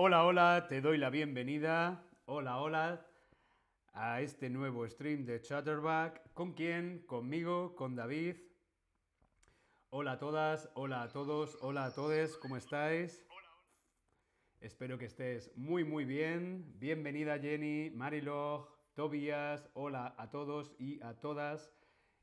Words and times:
Hola, 0.00 0.24
hola, 0.24 0.66
te 0.68 0.80
doy 0.80 0.96
la 0.96 1.10
bienvenida. 1.10 2.04
Hola, 2.26 2.60
hola 2.60 3.04
a 3.92 4.20
este 4.20 4.48
nuevo 4.48 4.86
stream 4.86 5.24
de 5.24 5.40
Chatterback. 5.42 6.32
¿Con 6.34 6.52
quién? 6.52 7.04
Conmigo, 7.04 7.74
con 7.74 7.96
David. 7.96 8.36
Hola 9.90 10.12
a 10.12 10.18
todas, 10.20 10.70
hola 10.74 11.02
a 11.02 11.08
todos, 11.08 11.58
hola 11.62 11.86
a 11.86 11.92
todos, 11.92 12.38
¿cómo 12.38 12.56
estáis? 12.56 13.26
Espero 14.60 14.98
que 14.98 15.06
estés 15.06 15.50
muy 15.56 15.82
muy 15.82 16.04
bien. 16.04 16.78
Bienvenida 16.78 17.36
Jenny, 17.40 17.90
Marilog, 17.90 18.68
Tobias, 18.94 19.68
hola 19.74 20.14
a 20.16 20.30
todos 20.30 20.76
y 20.78 21.02
a 21.02 21.14
todas 21.18 21.72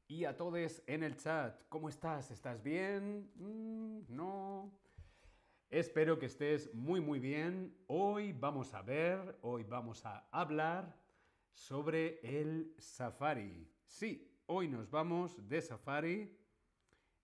y 0.07 0.23
a 0.23 0.37
todos 0.37 0.81
en 0.87 1.03
el 1.03 1.17
chat. 1.17 1.61
¿Cómo 1.67 1.89
estás? 1.89 2.31
¿Estás 2.31 2.63
bien? 2.63 3.29
Mm, 3.35 4.15
no. 4.15 4.84
Espero 5.75 6.17
que 6.17 6.27
estés 6.27 6.73
muy 6.73 7.01
muy 7.01 7.19
bien. 7.19 7.75
Hoy 7.87 8.31
vamos 8.31 8.73
a 8.73 8.81
ver, 8.81 9.37
hoy 9.41 9.65
vamos 9.65 10.05
a 10.05 10.25
hablar 10.31 10.97
sobre 11.51 12.21
el 12.23 12.73
safari. 12.77 13.69
Sí, 13.85 14.39
hoy 14.45 14.69
nos 14.69 14.89
vamos 14.89 15.49
de 15.49 15.61
safari 15.61 16.33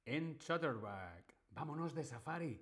en 0.03 0.37
Chatterback. 0.37 1.33
Vámonos 1.51 1.95
de 1.95 2.03
safari. 2.03 2.61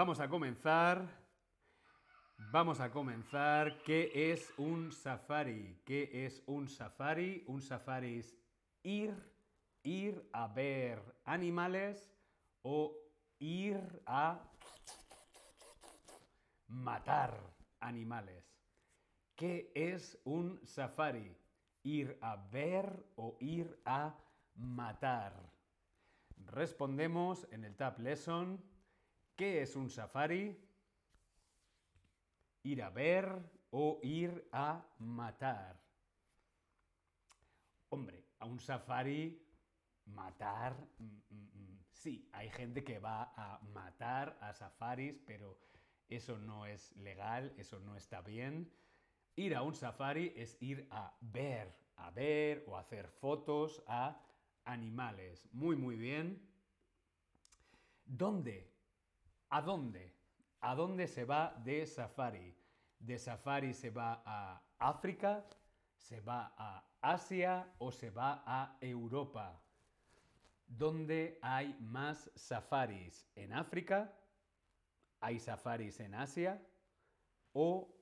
Vamos 0.00 0.18
a 0.18 0.30
comenzar. 0.30 1.06
Vamos 2.50 2.80
a 2.80 2.90
comenzar. 2.90 3.82
¿Qué 3.82 4.32
es 4.32 4.50
un 4.56 4.92
safari? 4.92 5.78
¿Qué 5.84 6.24
es 6.24 6.42
un 6.46 6.70
safari? 6.70 7.44
Un 7.46 7.60
safari 7.60 8.20
es 8.20 8.34
ir, 8.82 9.14
ir 9.82 10.26
a 10.32 10.48
ver 10.48 11.02
animales 11.26 12.10
o 12.62 12.96
ir 13.40 14.02
a 14.06 14.40
matar 16.66 17.38
animales. 17.80 18.42
¿Qué 19.36 19.70
es 19.74 20.18
un 20.24 20.66
safari? 20.66 21.36
Ir 21.82 22.18
a 22.22 22.36
ver 22.50 23.04
o 23.16 23.36
ir 23.38 23.78
a 23.84 24.16
matar. 24.54 25.34
Respondemos 26.38 27.46
en 27.50 27.64
el 27.64 27.76
Tab 27.76 27.98
Lesson. 27.98 28.69
¿Qué 29.40 29.62
es 29.62 29.74
un 29.74 29.88
safari? 29.88 30.54
Ir 32.62 32.82
a 32.82 32.90
ver 32.90 33.24
o 33.70 33.98
ir 34.02 34.46
a 34.52 34.84
matar. 34.98 35.80
Hombre, 37.88 38.22
a 38.38 38.44
un 38.44 38.60
safari 38.60 39.42
matar, 40.04 40.76
mm, 40.98 41.04
mm, 41.06 41.48
mm. 41.54 41.84
sí, 41.90 42.28
hay 42.32 42.50
gente 42.50 42.84
que 42.84 42.98
va 42.98 43.32
a 43.34 43.58
matar 43.72 44.36
a 44.42 44.52
safaris, 44.52 45.16
pero 45.26 45.58
eso 46.06 46.36
no 46.36 46.66
es 46.66 46.94
legal, 46.96 47.54
eso 47.56 47.80
no 47.80 47.96
está 47.96 48.20
bien. 48.20 48.70
Ir 49.36 49.56
a 49.56 49.62
un 49.62 49.74
safari 49.74 50.34
es 50.36 50.58
ir 50.60 50.86
a 50.90 51.16
ver, 51.22 51.74
a 51.96 52.10
ver 52.10 52.62
o 52.66 52.76
hacer 52.76 53.08
fotos 53.08 53.82
a 53.86 54.20
animales. 54.66 55.48
Muy, 55.50 55.76
muy 55.76 55.96
bien. 55.96 56.46
¿Dónde? 58.04 58.69
¿A 59.50 59.60
dónde? 59.62 60.14
¿A 60.60 60.74
dónde 60.74 61.08
se 61.08 61.24
va 61.24 61.54
de 61.64 61.84
safari? 61.86 62.56
¿De 62.98 63.18
safari 63.18 63.74
se 63.74 63.90
va 63.90 64.22
a 64.24 64.62
África? 64.78 65.44
¿Se 65.96 66.20
va 66.20 66.54
a 66.56 66.84
Asia 67.00 67.74
o 67.78 67.90
se 67.90 68.10
va 68.10 68.44
a 68.46 68.78
Europa? 68.80 69.60
¿Dónde 70.66 71.38
hay 71.42 71.76
más 71.80 72.30
safaris? 72.36 73.26
¿En 73.34 73.52
África? 73.52 74.12
¿Hay 75.20 75.40
safaris 75.40 75.98
en 75.98 76.14
Asia? 76.14 76.62
¿O 77.52 77.92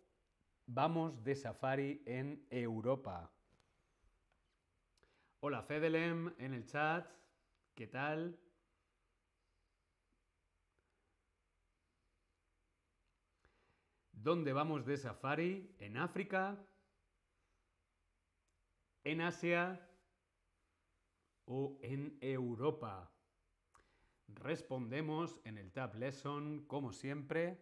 vamos 0.67 1.25
de 1.25 1.35
safari 1.35 2.03
en 2.05 2.47
Europa? 2.51 3.31
Hola 5.41 5.63
Fedelem 5.63 6.35
en 6.39 6.53
el 6.53 6.67
chat. 6.67 7.11
¿Qué 7.75 7.87
tal? 7.87 8.39
¿Dónde 14.23 14.53
vamos 14.53 14.85
de 14.85 14.97
safari? 14.97 15.77
¿En 15.79 15.97
África? 15.97 16.59
¿En 19.05 19.21
Asia? 19.21 19.89
¿O 21.45 21.79
en 21.83 22.19
Europa? 22.21 23.13
Respondemos 24.27 25.39
en 25.45 25.57
el 25.57 25.71
Tab 25.71 25.95
Lesson, 25.95 26.65
como 26.67 26.93
siempre. 26.93 27.61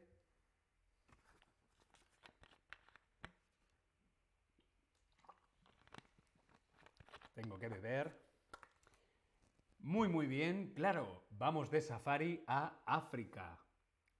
Tengo 7.34 7.58
que 7.58 7.68
beber. 7.68 8.18
Muy, 9.80 10.08
muy 10.08 10.26
bien. 10.26 10.72
Claro, 10.74 11.26
vamos 11.32 11.70
de 11.70 11.82
safari 11.82 12.42
a 12.46 12.80
África. 12.86 13.60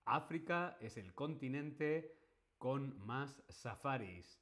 África 0.05 0.77
es 0.81 0.99
el 0.99 1.15
continente 1.15 2.16
con 2.59 2.99
más 3.07 3.43
safaris. 3.49 4.41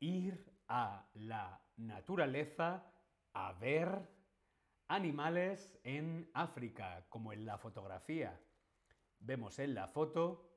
Ir 0.00 0.44
a 0.68 1.06
la 1.14 1.60
naturaleza 1.76 2.84
a 3.32 3.52
ver 3.54 4.08
animales 4.88 5.78
en 5.82 6.30
África, 6.34 7.06
como 7.08 7.32
en 7.32 7.46
la 7.46 7.58
fotografía. 7.58 8.40
Vemos 9.20 9.58
en 9.58 9.74
la 9.74 9.88
foto 9.88 10.50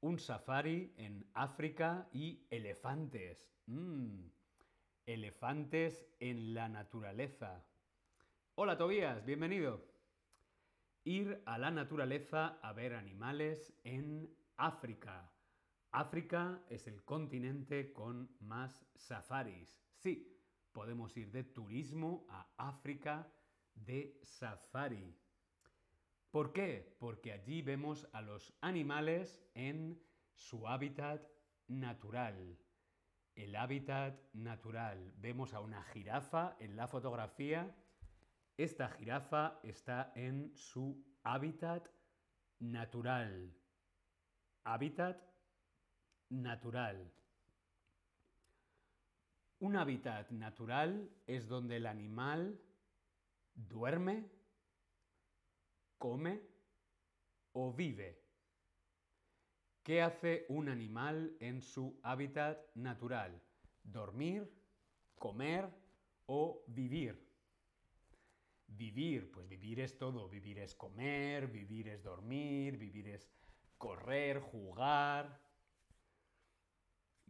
un 0.00 0.18
safari 0.18 0.92
en 0.98 1.26
África 1.32 2.08
y 2.12 2.46
elefantes. 2.50 3.48
Mm, 3.66 4.26
elefantes 5.06 6.06
en 6.20 6.54
la 6.54 6.68
naturaleza. 6.68 7.64
Hola 8.54 8.76
Tobías, 8.76 9.24
bienvenido. 9.24 9.84
Ir 11.04 11.42
a 11.46 11.58
la 11.58 11.70
naturaleza 11.70 12.58
a 12.62 12.72
ver 12.72 12.94
animales 12.94 13.72
en 13.84 14.34
África. 14.56 15.33
África 15.94 16.60
es 16.70 16.88
el 16.88 17.04
continente 17.04 17.92
con 17.92 18.28
más 18.40 18.84
safaris. 18.96 19.80
Sí, 19.94 20.36
podemos 20.72 21.16
ir 21.16 21.30
de 21.30 21.44
turismo 21.44 22.26
a 22.28 22.52
África 22.56 23.32
de 23.76 24.18
safari. 24.24 25.16
¿Por 26.32 26.52
qué? 26.52 26.96
Porque 26.98 27.30
allí 27.30 27.62
vemos 27.62 28.08
a 28.12 28.22
los 28.22 28.52
animales 28.60 29.40
en 29.54 30.02
su 30.34 30.66
hábitat 30.66 31.28
natural. 31.68 32.58
El 33.36 33.54
hábitat 33.54 34.18
natural. 34.32 35.12
Vemos 35.18 35.54
a 35.54 35.60
una 35.60 35.84
jirafa 35.84 36.56
en 36.58 36.74
la 36.74 36.88
fotografía. 36.88 37.72
Esta 38.56 38.88
jirafa 38.88 39.60
está 39.62 40.12
en 40.16 40.56
su 40.56 41.06
hábitat 41.22 41.88
natural. 42.58 43.54
Hábitat 44.64 45.33
natural. 46.30 47.12
Un 49.60 49.76
hábitat 49.76 50.30
natural 50.30 51.10
es 51.26 51.48
donde 51.48 51.76
el 51.76 51.86
animal 51.86 52.60
duerme, 53.54 54.28
come 55.98 56.42
o 57.52 57.72
vive. 57.72 58.20
¿Qué 59.82 60.02
hace 60.02 60.46
un 60.48 60.68
animal 60.68 61.36
en 61.40 61.60
su 61.60 61.98
hábitat 62.02 62.58
natural? 62.74 63.42
Dormir, 63.82 64.50
comer 65.18 65.68
o 66.26 66.64
vivir. 66.66 67.22
Vivir, 68.66 69.30
pues 69.30 69.48
vivir 69.48 69.80
es 69.80 69.96
todo. 69.96 70.28
Vivir 70.28 70.58
es 70.58 70.74
comer, 70.74 71.46
vivir 71.48 71.88
es 71.88 72.02
dormir, 72.02 72.76
vivir 72.76 73.08
es 73.08 73.30
correr, 73.78 74.40
jugar, 74.40 75.43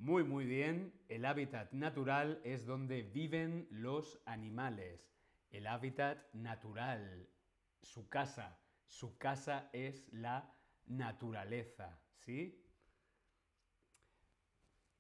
muy, 0.05 0.23
muy 0.23 0.45
bien. 0.45 0.93
El 1.09 1.25
hábitat 1.25 1.73
natural 1.73 2.39
es 2.45 2.67
donde 2.67 3.03
viven 3.03 3.67
los 3.71 4.21
animales. 4.27 5.11
El 5.51 5.67
hábitat 5.67 6.31
natural, 6.35 7.27
su 7.81 8.07
casa. 8.11 8.59
Su 8.87 9.17
casa 9.17 9.71
es 9.73 10.07
la 10.13 10.55
naturaleza, 10.85 11.99
¿sí? 12.19 12.63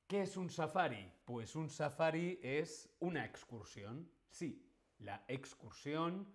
¿Qué 0.06 0.23
es 0.23 0.39
un 0.39 0.49
safari? 0.49 1.12
Pues 1.27 1.55
un 1.55 1.69
safari 1.69 2.41
es 2.43 2.89
una 3.01 3.27
excursión. 3.27 4.11
Sí, 4.31 4.67
la 5.01 5.23
excursión 5.29 6.27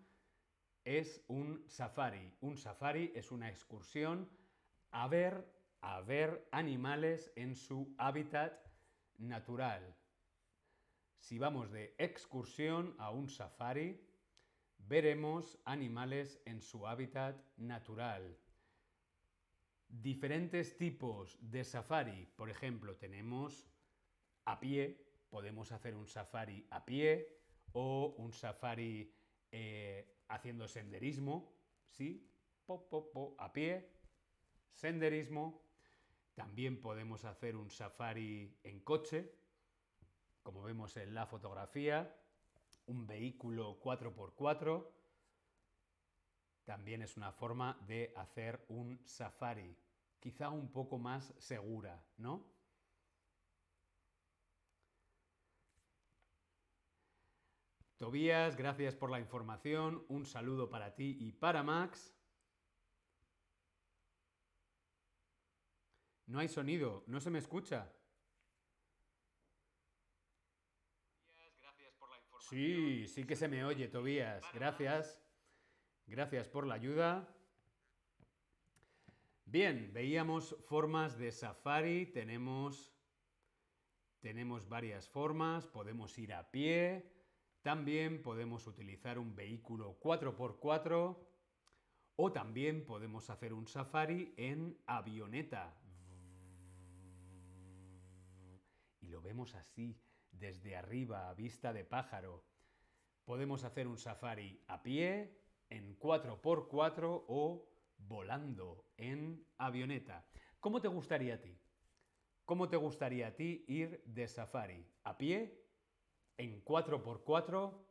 es 0.83 1.24
un 1.27 1.63
safari. 1.68 2.36
Un 2.42 2.56
safari 2.56 3.13
es 3.16 3.31
una 3.31 3.50
excursión 3.50 4.30
a 4.92 5.07
ver, 5.07 5.58
a 5.81 6.02
ver 6.02 6.48
animales 6.52 7.31
en 7.36 7.56
su 7.56 7.94
hábitat 7.98 8.54
natural. 9.18 9.96
Si 11.18 11.38
vamos 11.38 11.72
de 11.72 11.96
excursión 11.98 12.96
a 12.98 13.12
un 13.12 13.30
safari, 13.30 14.02
veremos 14.78 15.60
animales 15.66 16.42
en 16.46 16.62
su 16.62 16.88
hábitat 16.88 17.36
natural. 17.58 18.38
Diferentes 19.88 20.78
tipos 20.78 21.38
de 21.42 21.64
safari, 21.64 22.26
por 22.36 22.50
ejemplo, 22.50 22.96
tenemos 22.96 23.68
a 24.46 24.60
pie, 24.60 25.06
podemos 25.30 25.72
hacer 25.72 25.96
un 25.96 26.08
safari 26.08 26.68
a 26.72 26.86
pie 26.86 27.40
o 27.74 28.16
un 28.18 28.34
safari 28.34 29.14
eh, 29.52 30.24
haciendo 30.28 30.68
senderismo, 30.68 31.54
¿sí? 31.90 32.26
A 33.40 33.52
pie, 33.52 33.90
senderismo. 34.74 35.69
También 36.36 36.81
podemos 36.81 37.26
hacer 37.26 37.56
un 37.56 37.70
safari 37.70 38.58
en 38.64 38.80
coche, 38.81 39.36
como 40.42 40.64
vemos 40.64 40.96
en 40.98 41.14
la 41.14 41.26
fotografía, 41.26 42.16
un 42.86 43.06
vehículo 43.06 43.80
4x4. 43.81 44.88
También 46.66 47.02
es 47.02 47.18
una 47.18 47.31
forma 47.31 47.78
de 47.88 48.14
hacer 48.16 48.66
un 48.70 49.00
safari, 49.06 49.76
quizá 50.20 50.50
un 50.50 50.72
poco 50.72 50.98
más 50.98 51.34
segura, 51.38 52.04
¿no? 52.18 52.60
Tobías, 58.00 58.56
gracias 58.56 58.96
por 58.96 59.12
la 59.12 59.20
información. 59.20 60.06
Un 60.08 60.26
saludo 60.26 60.70
para 60.70 60.96
ti 60.96 61.18
y 61.20 61.34
para 61.34 61.64
Max. 61.64 62.19
No 66.30 66.38
hay 66.38 66.48
sonido, 66.48 67.04
no 67.08 67.20
se 67.20 67.31
me 67.31 67.40
escucha. 67.40 67.92
Sí, 72.50 73.08
sí 73.08 73.24
que 73.24 73.36
se 73.36 73.48
me 73.48 73.66
oye, 73.66 73.88
Tobías. 73.88 74.46
Gracias. 74.54 75.20
Gracias 76.06 76.48
por 76.48 76.68
la 76.68 76.76
ayuda. 76.76 77.28
Bien, 79.46 79.90
veíamos 79.92 80.56
formas 80.68 81.18
de 81.18 81.31
safari. 81.31 82.06
Tenemos, 82.06 82.94
tenemos 84.20 84.70
varias 84.70 85.10
formas. 85.10 85.66
Podemos 85.66 86.16
ir 86.20 86.31
a 86.34 86.52
pie. 86.52 87.12
También 87.64 88.22
podemos 88.22 88.68
utilizar 88.68 89.18
un 89.18 89.36
vehículo 89.36 90.00
4x4. 90.00 91.18
O 92.18 92.31
también 92.31 92.86
podemos 92.86 93.31
hacer 93.31 93.52
un 93.52 93.68
safari 93.68 94.36
en 94.38 94.78
avioneta. 94.86 95.76
Lo 99.09 99.21
vemos 99.21 99.56
así 99.56 100.00
desde 100.31 100.75
arriba 100.75 101.29
a 101.29 101.33
vista 101.33 101.73
de 101.73 101.83
pájaro. 101.83 102.45
Podemos 103.25 103.63
hacer 103.63 103.88
un 103.88 103.97
safari 103.97 104.63
a 104.67 104.81
pie, 104.81 105.39
en 105.69 105.97
4x4 106.00 107.25
o 107.27 107.69
volando 107.97 108.85
en 108.97 109.45
avioneta. 109.57 110.25
¿Cómo 110.59 110.81
te 110.81 110.88
gustaría 110.88 111.35
a 111.35 111.41
ti? 111.41 111.57
¿Cómo 112.45 112.67
te 112.69 112.77
gustaría 112.77 113.27
a 113.27 113.35
ti 113.35 113.65
ir 113.67 114.01
de 114.06 114.27
safari? 114.27 114.85
¿A 115.03 115.17
pie? 115.17 115.63
¿En 116.38 116.63
4x4 116.63 117.85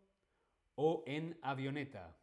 o 0.75 1.05
en 1.07 1.39
avioneta? 1.43 2.18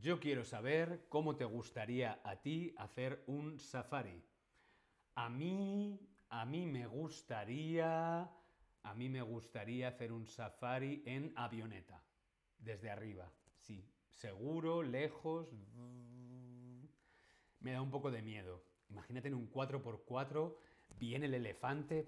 Yo 0.00 0.20
quiero 0.20 0.44
saber 0.44 1.06
cómo 1.08 1.34
te 1.34 1.44
gustaría 1.44 2.20
a 2.22 2.36
ti 2.36 2.72
hacer 2.78 3.24
un 3.26 3.58
safari. 3.58 4.22
A 5.16 5.28
mí, 5.28 5.98
a 6.28 6.44
mí 6.44 6.66
me 6.66 6.86
gustaría, 6.86 8.22
a 8.82 8.94
mí 8.94 9.08
me 9.08 9.22
gustaría 9.22 9.88
hacer 9.88 10.12
un 10.12 10.24
safari 10.26 11.02
en 11.04 11.32
avioneta, 11.34 12.00
desde 12.58 12.90
arriba. 12.90 13.28
Sí, 13.56 13.84
seguro, 14.12 14.84
lejos. 14.84 15.48
Me 17.58 17.72
da 17.72 17.82
un 17.82 17.90
poco 17.90 18.12
de 18.12 18.22
miedo. 18.22 18.62
Imagínate 18.90 19.26
en 19.26 19.34
un 19.34 19.50
4x4, 19.50 20.54
viene 21.00 21.26
el 21.26 21.34
elefante. 21.34 22.06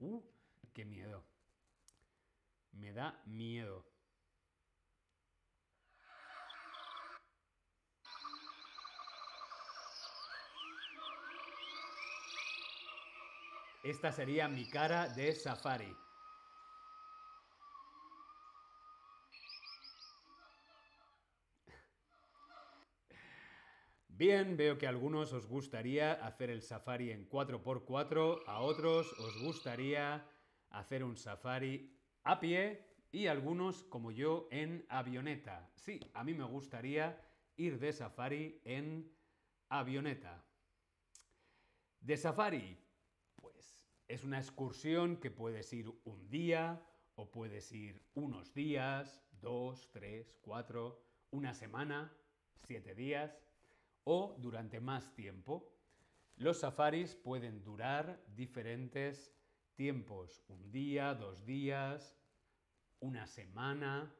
¡Uh! 0.00 0.20
¡Qué 0.74 0.84
miedo! 0.84 1.24
Me 2.72 2.92
da 2.92 3.22
miedo. 3.24 3.95
Esta 13.86 14.10
sería 14.10 14.48
mi 14.48 14.68
cara 14.68 15.06
de 15.06 15.32
safari. 15.32 15.96
Bien, 24.08 24.56
veo 24.56 24.76
que 24.76 24.86
a 24.86 24.88
algunos 24.88 25.32
os 25.32 25.46
gustaría 25.46 26.14
hacer 26.14 26.50
el 26.50 26.62
safari 26.62 27.12
en 27.12 27.30
4x4, 27.30 28.42
a 28.48 28.58
otros 28.58 29.12
os 29.20 29.38
gustaría 29.38 30.28
hacer 30.70 31.04
un 31.04 31.16
safari 31.16 31.96
a 32.24 32.40
pie 32.40 32.84
y 33.12 33.28
algunos, 33.28 33.84
como 33.84 34.10
yo, 34.10 34.48
en 34.50 34.84
avioneta. 34.88 35.70
Sí, 35.76 36.00
a 36.12 36.24
mí 36.24 36.34
me 36.34 36.42
gustaría 36.42 37.24
ir 37.56 37.78
de 37.78 37.92
safari 37.92 38.60
en 38.64 39.16
avioneta. 39.68 40.44
De 42.00 42.16
safari, 42.16 42.85
es 44.08 44.24
una 44.24 44.38
excursión 44.38 45.16
que 45.16 45.30
puedes 45.30 45.72
ir 45.72 45.92
un 46.04 46.28
día 46.28 46.80
o 47.14 47.30
puedes 47.30 47.72
ir 47.72 48.02
unos 48.14 48.52
días, 48.54 49.22
dos, 49.40 49.90
tres, 49.90 50.36
cuatro, 50.42 51.02
una 51.30 51.54
semana, 51.54 52.12
siete 52.54 52.94
días 52.94 53.42
o 54.04 54.36
durante 54.38 54.80
más 54.80 55.14
tiempo. 55.14 55.72
Los 56.36 56.60
safaris 56.60 57.14
pueden 57.14 57.64
durar 57.64 58.22
diferentes 58.34 59.34
tiempos, 59.74 60.42
un 60.48 60.70
día, 60.70 61.14
dos 61.14 61.44
días, 61.44 62.14
una 63.00 63.26
semana. 63.26 64.14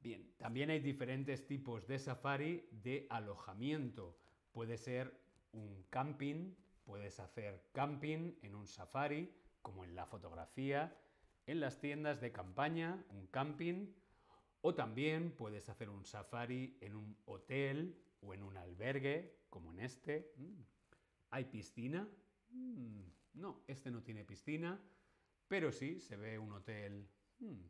Bien, 0.00 0.32
también 0.38 0.70
hay 0.70 0.80
diferentes 0.80 1.46
tipos 1.46 1.86
de 1.86 1.98
safari 1.98 2.66
de 2.70 3.06
alojamiento. 3.10 4.16
Puede 4.52 4.78
ser 4.78 5.12
un 5.52 5.84
camping, 5.90 6.54
Puedes 6.90 7.20
hacer 7.20 7.68
camping 7.70 8.34
en 8.42 8.56
un 8.56 8.66
safari, 8.66 9.32
como 9.62 9.84
en 9.84 9.94
la 9.94 10.06
fotografía, 10.06 10.92
en 11.46 11.60
las 11.60 11.78
tiendas 11.78 12.20
de 12.20 12.32
campaña, 12.32 13.06
un 13.10 13.28
camping, 13.28 13.94
o 14.60 14.74
también 14.74 15.30
puedes 15.36 15.68
hacer 15.68 15.88
un 15.88 16.04
safari 16.04 16.76
en 16.80 16.96
un 16.96 17.16
hotel 17.26 17.96
o 18.22 18.34
en 18.34 18.42
un 18.42 18.56
albergue, 18.56 19.38
como 19.50 19.70
en 19.70 19.78
este. 19.78 20.34
Mm. 20.36 20.62
¿Hay 21.30 21.44
piscina? 21.44 22.08
Mm. 22.48 23.04
No, 23.34 23.62
este 23.68 23.92
no 23.92 24.02
tiene 24.02 24.24
piscina, 24.24 24.76
pero 25.46 25.70
sí 25.70 26.00
se 26.00 26.16
ve 26.16 26.40
un 26.40 26.50
hotel. 26.54 27.08
Mm. 27.38 27.66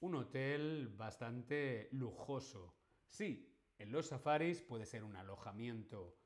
Un 0.00 0.14
hotel 0.16 0.88
bastante 0.88 1.88
lujoso. 1.92 2.76
Sí, 3.08 3.50
en 3.78 3.90
los 3.90 4.08
safaris 4.08 4.60
puede 4.60 4.84
ser 4.84 5.02
un 5.02 5.16
alojamiento 5.16 6.18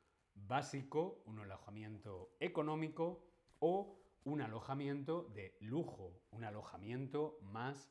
básico, 0.47 1.23
un 1.27 1.39
alojamiento 1.41 2.37
económico 2.41 3.25
o 3.61 3.99
un 4.25 4.43
alojamiento 4.43 5.25
de 5.35 5.57
lujo, 5.61 6.21
un 6.31 6.45
alojamiento 6.45 7.39
más 7.43 7.91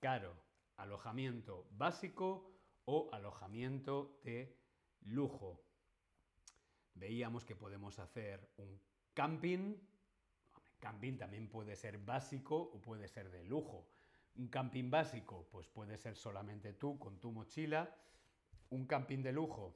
caro, 0.00 0.34
alojamiento 0.76 1.66
básico 1.70 2.52
o 2.84 3.08
alojamiento 3.12 4.20
de 4.24 4.56
lujo. 5.02 5.62
Veíamos 6.94 7.44
que 7.44 7.56
podemos 7.56 7.98
hacer 7.98 8.50
un 8.58 8.80
camping. 9.14 9.76
Camping 10.78 11.16
también 11.16 11.48
puede 11.48 11.76
ser 11.76 11.98
básico 11.98 12.56
o 12.56 12.80
puede 12.80 13.08
ser 13.08 13.30
de 13.30 13.44
lujo. 13.44 13.88
Un 14.36 14.48
camping 14.48 14.90
básico, 14.90 15.48
pues 15.50 15.66
puede 15.68 15.96
ser 15.96 16.16
solamente 16.16 16.72
tú 16.74 16.98
con 16.98 17.18
tu 17.18 17.32
mochila. 17.32 17.94
Un 18.70 18.86
camping 18.86 19.22
de 19.22 19.32
lujo, 19.32 19.74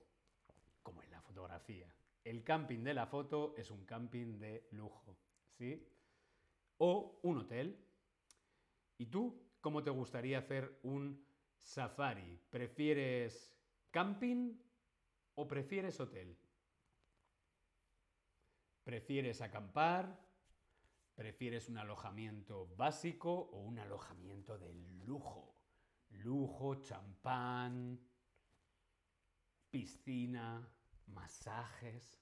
como 0.82 1.02
en 1.02 1.10
la 1.10 1.20
fotografía. 1.20 1.92
El 2.24 2.44
camping 2.44 2.84
de 2.84 2.94
la 2.94 3.06
foto 3.06 3.54
es 3.56 3.70
un 3.70 3.84
camping 3.84 4.38
de 4.38 4.68
lujo, 4.70 5.18
¿sí? 5.58 5.88
O 6.78 7.18
un 7.22 7.38
hotel. 7.38 7.84
¿Y 8.98 9.06
tú 9.06 9.50
cómo 9.60 9.82
te 9.82 9.90
gustaría 9.90 10.38
hacer 10.38 10.78
un 10.84 11.24
safari? 11.58 12.38
¿Prefieres 12.50 13.56
camping 13.90 14.56
o 15.34 15.48
prefieres 15.48 15.98
hotel? 15.98 16.36
¿Prefieres 18.84 19.40
acampar? 19.40 20.20
¿Prefieres 21.14 21.68
un 21.68 21.78
alojamiento 21.78 22.74
básico 22.76 23.32
o 23.32 23.60
un 23.60 23.78
alojamiento 23.78 24.58
de 24.58 24.72
lujo? 25.04 25.56
Lujo, 26.10 26.76
champán, 26.82 28.00
piscina, 29.70 30.68
masajes. 31.12 32.18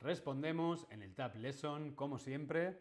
Respondemos 0.00 0.86
en 0.90 1.02
el 1.02 1.14
Tab 1.14 1.34
Lesson, 1.36 1.94
como 1.94 2.18
siempre. 2.18 2.78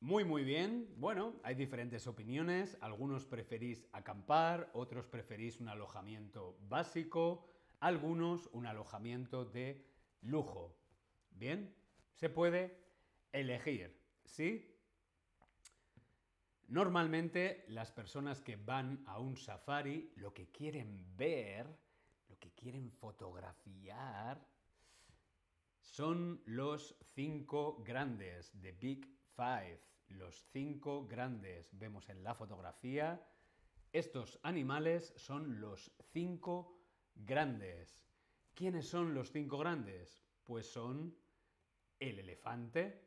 Muy, 0.00 0.24
muy 0.24 0.42
bien. 0.42 0.88
Bueno, 0.96 1.34
hay 1.44 1.54
diferentes 1.54 2.06
opiniones. 2.06 2.76
Algunos 2.80 3.26
preferís 3.26 3.86
acampar, 3.92 4.70
otros 4.72 5.06
preferís 5.06 5.60
un 5.60 5.68
alojamiento 5.68 6.56
básico, 6.68 7.46
algunos 7.80 8.48
un 8.52 8.66
alojamiento 8.66 9.44
de 9.44 9.86
lujo. 10.22 10.74
Bien, 11.30 11.72
se 12.14 12.28
puede 12.28 12.78
elegir, 13.32 14.00
¿sí? 14.24 14.68
Normalmente 16.68 17.64
las 17.68 17.90
personas 17.92 18.40
que 18.40 18.56
van 18.56 19.02
a 19.06 19.18
un 19.18 19.36
safari 19.36 20.12
lo 20.16 20.32
que 20.32 20.50
quieren 20.50 21.16
ver, 21.16 21.66
lo 22.28 22.38
que 22.38 22.52
quieren 22.52 22.90
fotografiar, 22.90 24.46
son 25.80 26.42
los 26.46 26.96
cinco 27.14 27.82
grandes, 27.84 28.52
the 28.60 28.72
Big 28.72 29.06
Five 29.34 29.80
los 30.18 30.44
cinco 30.52 31.06
grandes. 31.06 31.68
Vemos 31.72 32.08
en 32.08 32.22
la 32.22 32.34
fotografía, 32.34 33.26
estos 33.92 34.38
animales 34.42 35.12
son 35.16 35.60
los 35.60 35.92
cinco 36.12 36.78
grandes. 37.14 38.04
¿Quiénes 38.54 38.88
son 38.88 39.14
los 39.14 39.30
cinco 39.32 39.58
grandes? 39.58 40.22
Pues 40.44 40.66
son 40.70 41.16
el 42.08 42.18
elefante, 42.18 43.00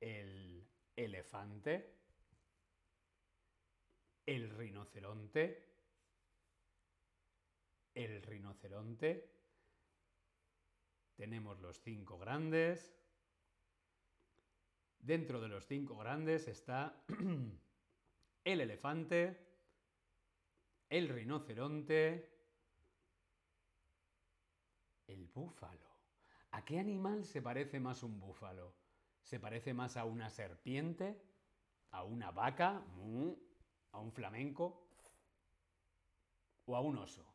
el 0.00 0.66
elefante, 0.96 1.94
el 4.24 4.50
rinoceronte, 4.50 5.68
el 7.94 8.22
rinoceronte, 8.22 9.30
tenemos 11.16 11.60
los 11.60 11.80
cinco 11.82 12.18
grandes, 12.18 12.96
Dentro 14.98 15.40
de 15.40 15.46
los 15.46 15.64
cinco 15.68 15.96
grandes 15.96 16.48
está 16.48 17.04
el 18.44 18.60
elefante, 18.60 19.38
el 20.90 21.08
rinoceronte, 21.08 22.28
el 25.06 25.28
búfalo. 25.28 25.85
¿A 26.56 26.64
qué 26.64 26.78
animal 26.78 27.26
se 27.26 27.42
parece 27.42 27.80
más 27.80 28.02
un 28.02 28.18
búfalo? 28.18 28.74
¿Se 29.20 29.38
parece 29.38 29.74
más 29.74 29.98
a 29.98 30.06
una 30.06 30.30
serpiente? 30.30 31.20
¿A 31.90 32.02
una 32.02 32.30
vaca? 32.30 32.82
¿A 33.92 34.00
un 34.00 34.12
flamenco? 34.12 34.88
¿O 36.64 36.74
a 36.74 36.80
un 36.80 36.96
oso? 36.96 37.26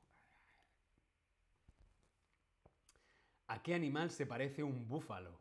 ¿A 3.46 3.62
qué 3.62 3.76
animal 3.76 4.10
se 4.10 4.26
parece 4.26 4.64
un 4.64 4.88
búfalo? 4.88 5.40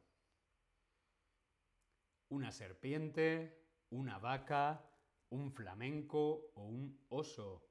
una 2.29 2.53
serpiente, 2.53 3.65
una 3.89 4.19
vaca, 4.19 4.85
un 5.31 5.51
flamenco 5.53 6.53
o 6.55 6.65
un 6.65 7.01
oso. 7.09 7.67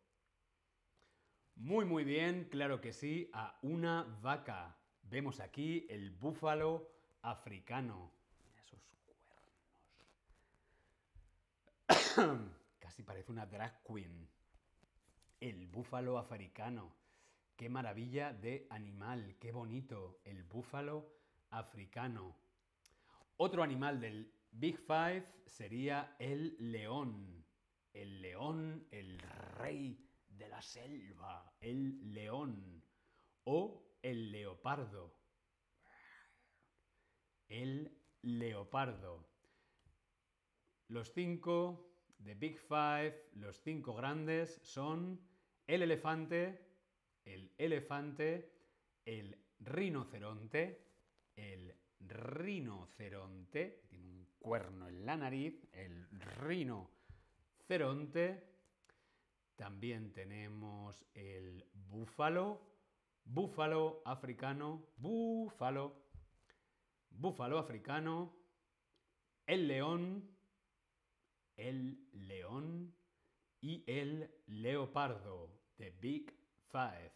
Muy, 1.55 1.85
muy 1.85 2.03
bien, 2.03 2.49
claro 2.49 2.81
que 2.81 2.93
sí, 2.93 3.29
a 3.31 3.59
una 3.61 4.03
vaca. 4.23 4.78
Vemos 5.09 5.39
aquí 5.39 5.87
el 5.89 6.11
búfalo 6.11 6.87
africano. 7.23 8.11
Mira 8.45 8.61
esos 8.61 8.79
cuernos. 12.27 12.51
Casi 12.79 13.01
parece 13.01 13.31
una 13.31 13.47
drag 13.47 13.81
queen. 13.81 14.29
El 15.39 15.65
búfalo 15.65 16.19
africano. 16.19 16.93
Qué 17.55 17.69
maravilla 17.69 18.33
de 18.33 18.67
animal, 18.69 19.35
qué 19.39 19.51
bonito. 19.51 20.21
El 20.25 20.43
búfalo 20.43 21.11
africano. 21.49 22.35
Otro 23.37 23.63
animal 23.63 23.99
del 23.99 24.31
Big 24.51 24.77
Five 24.77 25.25
sería 25.47 26.15
el 26.19 26.55
león. 26.59 27.43
El 27.93 28.21
león, 28.21 28.85
el 28.91 29.17
rey 29.57 30.07
de 30.27 30.47
la 30.49 30.61
selva. 30.61 31.51
El 31.59 32.13
león. 32.13 32.83
O 33.45 33.88
el 34.01 34.31
leopardo. 34.31 35.15
El 37.47 37.97
leopardo. 38.21 39.27
Los 40.87 41.11
cinco 41.13 41.93
de 42.17 42.35
Big 42.35 42.59
Five, 42.59 43.29
los 43.33 43.61
cinco 43.61 43.93
grandes, 43.93 44.59
son 44.63 45.19
el 45.67 45.81
elefante, 45.83 46.67
el 47.25 47.53
elefante, 47.57 48.51
el 49.05 49.37
rinoceronte, 49.59 50.85
el 51.35 51.75
rinoceronte, 51.99 53.83
tiene 53.87 54.07
un 54.07 54.25
cuerno 54.39 54.87
en 54.87 55.05
la 55.05 55.17
nariz, 55.17 55.67
el 55.73 56.09
rinoceronte. 56.09 56.89
También 59.55 60.13
tenemos 60.13 61.05
el 61.13 61.69
búfalo, 61.73 62.78
búfalo 63.31 64.01
africano, 64.05 64.87
búfalo, 64.97 65.95
búfalo 67.11 67.59
africano, 67.59 68.35
el 69.45 69.67
león, 69.67 70.27
el 71.55 72.09
león 72.11 72.95
y 73.61 73.83
el 73.85 74.31
leopardo, 74.47 75.51
the 75.77 75.91
Big 76.01 76.33
Five. 76.71 77.11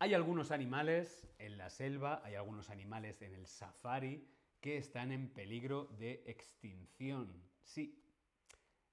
Hay 0.00 0.12
algunos 0.12 0.50
animales 0.50 1.26
en 1.38 1.56
la 1.56 1.70
selva, 1.70 2.20
hay 2.22 2.34
algunos 2.34 2.68
animales 2.68 3.22
en 3.22 3.34
el 3.34 3.46
safari 3.46 4.28
que 4.60 4.76
están 4.76 5.12
en 5.12 5.30
peligro 5.30 5.86
de 5.98 6.22
extinción. 6.26 7.42
Sí, 7.62 8.04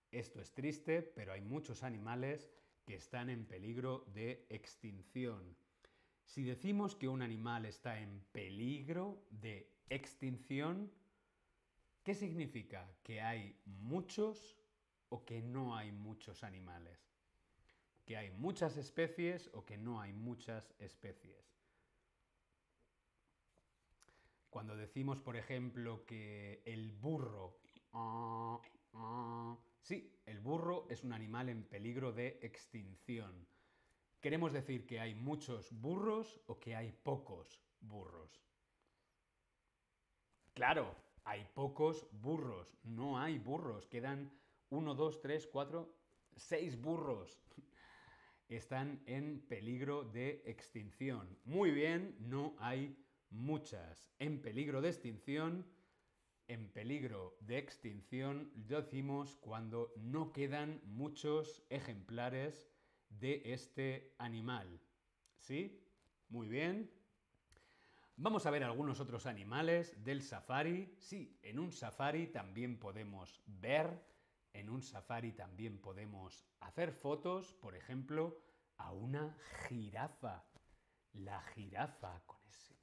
esto 0.10 0.40
es 0.40 0.54
triste, 0.54 1.02
pero 1.02 1.34
hay 1.34 1.42
muchos 1.42 1.84
animales 1.84 2.50
que 2.86 2.96
están 2.96 3.30
en 3.30 3.46
peligro 3.46 4.06
de 4.14 4.46
extinción. 4.50 5.58
Si 6.26 6.44
decimos 6.44 6.96
que 6.96 7.08
un 7.08 7.22
animal 7.22 7.66
está 7.66 8.00
en 8.00 8.22
peligro 8.32 9.24
de 9.30 9.72
extinción, 9.90 10.92
¿qué 12.04 12.14
significa? 12.14 12.90
¿Que 13.04 13.22
hay 13.22 13.56
muchos 13.66 14.58
o 15.10 15.24
que 15.24 15.42
no 15.42 15.78
hay 15.78 15.92
muchos 15.92 16.44
animales? 16.44 17.06
que 18.06 18.18
hay 18.18 18.30
muchas 18.32 18.78
especies 18.78 19.50
o 19.54 19.66
que 19.66 19.78
no 19.78 20.00
hay 20.00 20.14
muchas 20.14 20.74
especies. 20.80 21.44
Cuando 24.50 24.78
decimos, 24.78 25.22
por 25.22 25.36
ejemplo, 25.36 26.06
que 26.06 26.62
el 26.66 26.92
burro... 26.92 27.58
sí, 29.82 30.14
el 30.26 30.40
burro 30.40 30.88
es 30.90 31.04
un 31.04 31.14
animal 31.14 31.50
en 31.50 31.64
peligro 31.64 32.14
de 32.14 32.40
extinción. 32.42 33.48
¿Queremos 34.26 34.54
decir 34.54 34.88
que 34.88 35.00
hay 35.00 35.14
muchos 35.14 35.72
burros 35.72 36.42
o 36.48 36.60
que 36.60 36.76
hay 36.76 36.92
pocos 36.92 37.62
burros? 37.80 38.44
Claro, 40.56 40.96
hay 41.26 41.46
pocos 41.54 42.08
burros, 42.12 42.76
no 42.84 43.20
hay 43.20 43.38
burros, 43.38 43.86
quedan 43.86 44.32
uno, 44.70 44.96
dos, 44.96 45.22
tres, 45.22 45.46
cuatro, 45.46 45.96
seis 46.36 46.76
burros 46.82 47.40
están 48.50 49.04
en 49.06 49.42
peligro 49.42 50.04
de 50.06 50.42
extinción. 50.48 51.38
Muy 51.44 51.70
bien, 51.70 52.16
no 52.20 52.56
hay 52.58 52.98
muchas. 53.30 54.10
En 54.18 54.42
peligro 54.42 54.82
de 54.82 54.90
extinción, 54.90 55.68
en 56.48 56.68
peligro 56.72 57.38
de 57.42 57.60
extinción 57.60 58.52
decimos 58.56 59.36
cuando 59.36 59.94
no 59.98 60.34
quedan 60.34 60.82
muchos 60.84 61.62
ejemplares 61.70 62.75
de 63.20 63.42
este 63.46 64.16
animal. 64.18 64.80
¿Sí? 65.38 65.84
Muy 66.30 66.48
bien. 66.48 66.92
Vamos 68.18 68.46
a 68.46 68.52
ver 68.52 68.64
algunos 68.64 69.00
otros 69.00 69.26
animales 69.26 70.04
del 70.04 70.22
safari. 70.22 70.96
Sí, 71.00 71.38
en 71.42 71.60
un 71.60 71.72
safari 71.72 72.28
también 72.28 72.80
podemos 72.80 73.42
ver 73.46 74.16
en 74.56 74.70
un 74.70 74.82
safari 74.82 75.34
también 75.34 75.80
podemos 75.80 76.46
hacer 76.62 76.94
fotos, 76.94 77.54
por 77.56 77.76
ejemplo, 77.76 78.42
a 78.78 78.94
una 78.94 79.36
jirafa. 79.68 80.46
La 81.12 81.42
jirafa 81.42 82.22
con 82.26 82.40
ese 82.48 82.76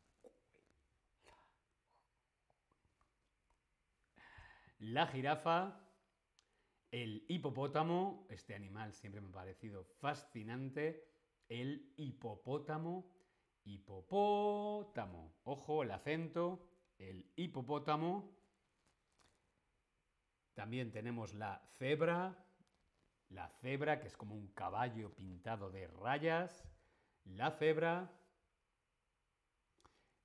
La 4.79 5.07
jirafa 5.07 5.81
El 6.92 7.25
hipopótamo, 7.26 8.26
este 8.28 8.54
animal 8.54 8.92
siempre 8.92 9.22
me 9.22 9.30
ha 9.30 9.32
parecido 9.32 9.82
fascinante. 9.82 11.08
El 11.49 11.94
hipopótamo, 11.96 13.11
hipopótamo. 13.64 15.32
Ojo, 15.44 15.82
el 15.82 15.90
acento, 15.90 16.68
el 16.99 17.32
hipopótamo. 17.34 18.37
También 20.52 20.92
tenemos 20.92 21.32
la 21.32 21.66
cebra, 21.78 22.44
la 23.30 23.49
cebra 23.49 23.99
que 23.99 24.08
es 24.08 24.16
como 24.18 24.34
un 24.34 24.49
caballo 24.49 25.14
pintado 25.14 25.70
de 25.70 25.87
rayas. 25.87 26.68
La 27.25 27.52
cebra, 27.52 28.12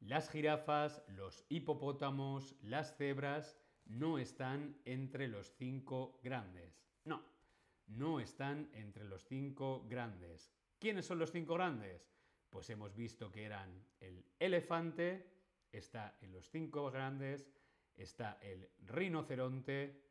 las 0.01 0.29
jirafas, 0.29 1.01
los 1.07 1.45
hipopótamos, 1.47 2.57
las 2.61 2.97
cebras 2.97 3.57
no 3.89 4.17
están 4.17 4.77
entre 4.85 5.27
los 5.27 5.53
cinco 5.57 6.19
grandes. 6.23 6.81
No, 7.05 7.23
no 7.87 8.19
están 8.19 8.69
entre 8.73 9.05
los 9.05 9.25
cinco 9.25 9.85
grandes. 9.89 10.51
¿Quiénes 10.79 11.05
son 11.05 11.19
los 11.19 11.31
cinco 11.31 11.55
grandes? 11.55 12.07
Pues 12.49 12.69
hemos 12.69 12.95
visto 12.95 13.31
que 13.31 13.43
eran 13.45 13.85
el 13.99 14.25
elefante, 14.39 15.27
está 15.71 16.17
en 16.21 16.31
los 16.31 16.49
cinco 16.49 16.89
grandes, 16.91 17.49
está 17.95 18.39
el 18.41 18.69
rinoceronte, 18.85 20.07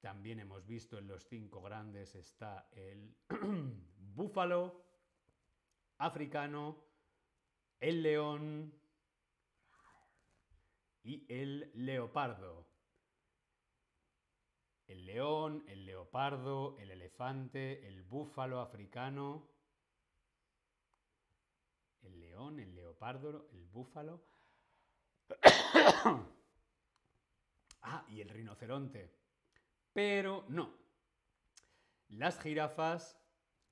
también 0.00 0.38
hemos 0.38 0.64
visto 0.64 0.98
en 0.98 1.08
los 1.08 1.26
cinco 1.26 1.60
grandes 1.60 2.14
está 2.14 2.68
el 2.72 3.16
búfalo 4.14 4.84
africano, 5.98 6.84
el 7.80 8.02
león 8.02 8.72
y 11.02 11.26
el 11.28 11.70
leopardo. 11.74 12.67
El 14.88 15.04
león, 15.04 15.64
el 15.68 15.84
leopardo, 15.84 16.76
el 16.78 16.90
elefante, 16.90 17.86
el 17.86 18.02
búfalo 18.02 18.60
africano, 18.60 19.46
el 22.00 22.18
león, 22.18 22.58
el 22.58 22.74
leopardo, 22.74 23.50
el 23.52 23.66
búfalo. 23.66 24.24
ah, 27.82 28.06
y 28.08 28.22
el 28.22 28.30
rinoceronte. 28.30 29.14
Pero 29.92 30.46
no. 30.48 30.74
Las 32.08 32.40
jirafas, 32.40 33.20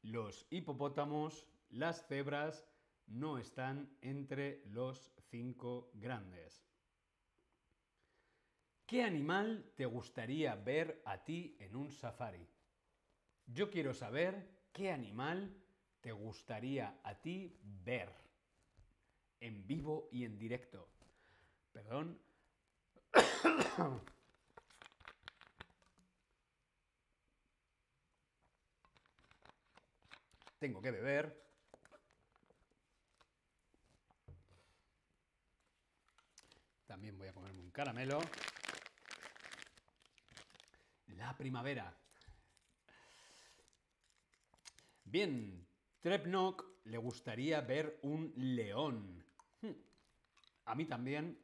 los 0.03 0.47
hipopótamos, 0.51 1.47
las 1.71 2.07
cebras 2.07 2.69
no 3.07 3.39
están 3.39 3.97
entre 4.03 4.63
los 4.67 5.13
cinco 5.31 5.91
grandes. 5.95 6.63
¿Qué 8.87 9.03
animal 9.03 9.73
te 9.75 9.85
gustaría 9.85 10.55
ver 10.55 11.03
a 11.05 11.25
ti 11.25 11.57
en 11.59 11.75
un 11.75 11.91
safari? 11.91 12.47
Yo 13.47 13.69
quiero 13.69 13.93
saber 13.93 14.49
qué 14.73 14.93
animal 14.93 15.61
te 16.01 16.13
gustaría 16.13 17.01
a 17.03 17.17
ti 17.17 17.59
ver 17.85 18.15
en 19.41 19.67
vivo 19.67 20.09
y 20.13 20.25
en 20.25 20.39
directo. 20.39 20.89
Perdón. 21.73 22.23
Tengo 30.61 30.81
que 30.81 30.93
beber. 30.93 31.45
También 36.87 37.19
voy 37.19 37.27
a 37.27 37.33
comerme 37.33 37.63
un 37.63 37.73
caramelo 37.73 38.21
la 41.27 41.37
primavera. 41.37 41.93
Bien, 45.05 45.67
Trepnok 46.01 46.65
le 46.85 46.99
gustaría 46.99 47.61
ver 47.63 47.99
un 48.03 48.33
león. 48.37 49.25
Hmm. 49.61 49.73
A 50.67 50.77
mí 50.77 50.85
también 50.85 51.37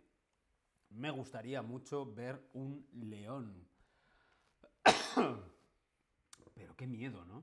me 0.91 1.11
gustaría 1.11 1.63
mucho 1.63 2.07
ver 2.15 2.49
un 2.53 2.87
león. 2.93 3.67
Pero 6.55 6.77
qué 6.77 6.87
miedo, 6.87 7.25
¿no? 7.25 7.43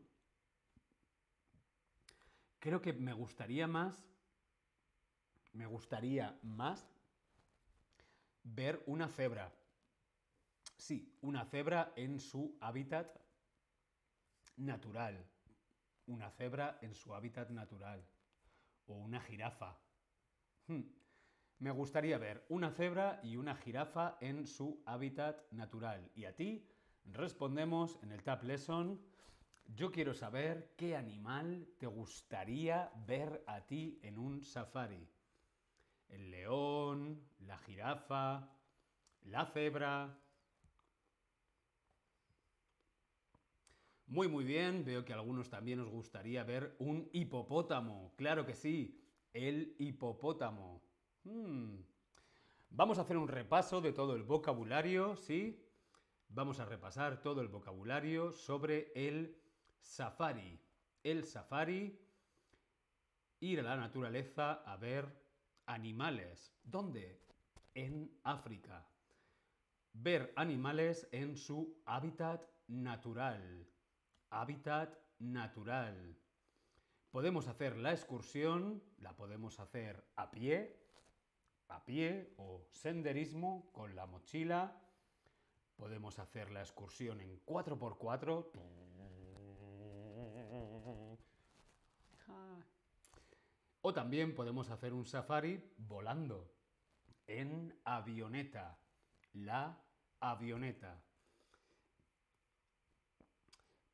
Creo 2.59 2.81
que 2.81 2.93
me 2.93 3.11
gustaría 3.11 3.67
más, 3.67 4.01
me 5.51 5.65
gustaría 5.65 6.39
más 6.43 6.87
ver 8.43 8.81
una 8.85 9.09
cebra. 9.09 9.58
Sí, 10.79 11.13
una 11.21 11.43
cebra 11.43 11.91
en 11.97 12.21
su 12.21 12.57
hábitat 12.61 13.19
natural. 14.55 15.29
Una 16.07 16.31
cebra 16.31 16.79
en 16.81 16.95
su 16.95 17.13
hábitat 17.13 17.49
natural. 17.49 18.01
O 18.87 18.93
una 18.93 19.19
jirafa. 19.19 19.77
Hmm. 20.67 20.83
Me 21.57 21.71
gustaría 21.71 22.17
ver 22.17 22.45
una 22.47 22.71
cebra 22.71 23.19
y 23.21 23.35
una 23.35 23.55
jirafa 23.55 24.17
en 24.21 24.47
su 24.47 24.81
hábitat 24.85 25.51
natural. 25.51 26.09
Y 26.15 26.23
a 26.23 26.33
ti 26.33 26.65
respondemos 27.03 27.99
en 28.01 28.13
el 28.13 28.23
Tab 28.23 28.43
Lesson. 28.43 29.01
Yo 29.65 29.91
quiero 29.91 30.13
saber 30.13 30.75
qué 30.77 30.95
animal 30.95 31.67
te 31.77 31.87
gustaría 31.87 32.89
ver 33.05 33.43
a 33.47 33.67
ti 33.67 33.99
en 34.01 34.17
un 34.17 34.41
safari. 34.41 35.05
El 36.07 36.31
león, 36.31 37.21
la 37.39 37.57
jirafa, 37.57 38.49
la 39.23 39.45
cebra, 39.45 40.17
Muy, 44.09 44.27
muy 44.27 44.43
bien. 44.43 44.83
Veo 44.83 45.05
que 45.05 45.13
a 45.13 45.17
algunos 45.17 45.51
también 45.51 45.79
os 45.79 45.87
gustaría 45.87 46.43
ver 46.43 46.75
un 46.79 47.07
hipopótamo. 47.13 48.11
Claro 48.15 48.43
que 48.43 48.55
sí, 48.55 48.99
el 49.33 49.75
hipopótamo. 49.77 50.81
Hmm. 51.23 51.75
Vamos 52.71 52.97
a 52.97 53.01
hacer 53.01 53.17
un 53.17 53.27
repaso 53.27 53.81
de 53.81 53.93
todo 53.93 54.15
el 54.15 54.23
vocabulario, 54.23 55.15
¿sí? 55.15 55.63
Vamos 56.27 56.59
a 56.59 56.65
repasar 56.65 57.21
todo 57.21 57.41
el 57.41 57.49
vocabulario 57.49 58.31
sobre 58.31 58.91
el 58.95 59.37
safari. 59.79 60.59
El 61.03 61.23
safari, 61.23 62.01
ir 63.41 63.59
a 63.59 63.63
la 63.63 63.77
naturaleza 63.77 64.63
a 64.65 64.75
ver 64.77 65.05
animales. 65.67 66.51
¿Dónde? 66.63 67.21
En 67.75 68.11
África. 68.23 68.87
Ver 69.93 70.33
animales 70.35 71.07
en 71.11 71.37
su 71.37 71.79
hábitat 71.85 72.41
natural 72.67 73.67
hábitat 74.29 74.97
natural. 75.19 76.17
Podemos 77.11 77.47
hacer 77.47 77.77
la 77.77 77.91
excursión, 77.91 78.83
la 78.97 79.15
podemos 79.15 79.59
hacer 79.59 80.05
a 80.15 80.29
pie, 80.29 80.79
a 81.67 81.83
pie 81.85 82.33
o 82.37 82.67
senderismo 82.71 83.71
con 83.73 83.95
la 83.95 84.05
mochila. 84.05 84.79
Podemos 85.75 86.19
hacer 86.19 86.51
la 86.51 86.61
excursión 86.61 87.21
en 87.21 87.43
4x4. 87.45 88.51
O 93.81 93.93
también 93.93 94.35
podemos 94.35 94.69
hacer 94.69 94.93
un 94.93 95.05
safari 95.05 95.73
volando 95.77 96.53
en 97.27 97.79
avioneta. 97.85 98.77
La 99.33 99.81
avioneta. 100.19 101.01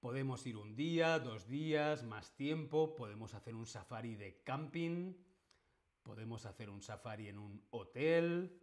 Podemos 0.06 0.46
ir 0.46 0.56
un 0.58 0.76
día, 0.76 1.18
dos 1.18 1.48
días, 1.48 2.04
más 2.04 2.36
tiempo, 2.36 2.96
podemos 2.96 3.34
hacer 3.34 3.56
un 3.56 3.66
safari 3.66 4.16
de 4.16 4.44
camping, 4.44 5.16
podemos 6.04 6.46
hacer 6.46 6.70
un 6.70 6.84
safari 6.84 7.28
en 7.28 7.40
un 7.40 7.66
hotel, 7.72 8.62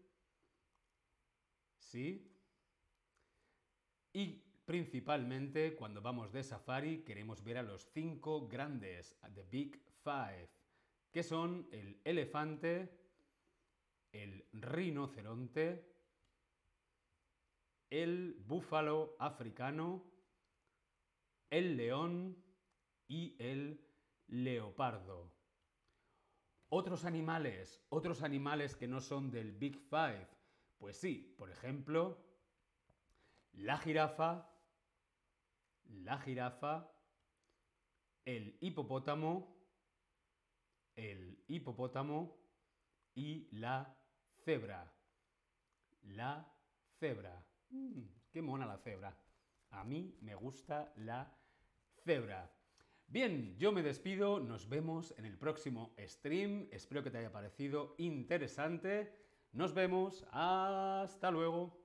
¿sí? 1.80 2.32
Y 4.12 4.40
principalmente 4.64 5.74
cuando 5.74 6.00
vamos 6.00 6.30
de 6.30 6.44
safari 6.44 7.02
queremos 7.02 7.42
ver 7.42 7.58
a 7.58 7.64
los 7.64 7.90
cinco 7.90 8.46
grandes, 8.46 9.16
the 9.34 9.42
Big 9.42 9.82
Five, 10.04 10.48
que 11.10 11.24
son 11.24 11.66
el 11.72 12.00
elefante, 12.04 12.88
el 14.12 14.46
rinoceronte, 14.52 15.92
el 17.90 18.36
búfalo 18.46 19.16
africano, 19.18 20.11
el 21.52 21.76
león 21.76 22.42
y 23.06 23.36
el 23.38 23.86
leopardo. 24.26 25.30
Otros 26.70 27.04
animales, 27.04 27.84
otros 27.90 28.22
animales 28.22 28.74
que 28.74 28.88
no 28.88 29.02
son 29.02 29.30
del 29.30 29.52
Big 29.52 29.78
Five, 29.90 30.26
pues 30.78 30.96
sí, 30.96 31.34
por 31.36 31.50
ejemplo, 31.50 32.24
la 33.52 33.76
jirafa, 33.76 34.50
la 35.84 36.16
jirafa, 36.20 36.90
el 38.24 38.56
hipopótamo, 38.62 39.54
el 40.96 41.44
hipopótamo 41.48 42.34
y 43.14 43.46
la 43.50 43.94
cebra. 44.42 44.90
La 46.00 46.50
cebra. 46.98 47.46
Mm, 47.68 48.04
qué 48.30 48.40
mona 48.40 48.64
la 48.64 48.78
cebra. 48.78 49.14
A 49.68 49.84
mí 49.84 50.16
me 50.22 50.34
gusta 50.34 50.94
la 50.96 51.41
cebra. 52.04 52.52
Bien, 53.06 53.56
yo 53.58 53.72
me 53.72 53.82
despido, 53.82 54.40
nos 54.40 54.68
vemos 54.68 55.14
en 55.18 55.26
el 55.26 55.36
próximo 55.36 55.94
stream, 55.98 56.68
espero 56.70 57.02
que 57.02 57.10
te 57.10 57.18
haya 57.18 57.30
parecido 57.30 57.94
interesante. 57.98 59.12
Nos 59.52 59.74
vemos, 59.74 60.24
hasta 60.30 61.30
luego. 61.30 61.81